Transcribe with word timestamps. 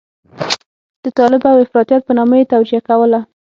د 1.03 1.05
طالب 1.17 1.41
او 1.51 1.55
افراطيت 1.65 2.01
په 2.05 2.13
نامه 2.17 2.35
یې 2.39 2.49
توجیه 2.53 2.81
کوله. 2.87 3.19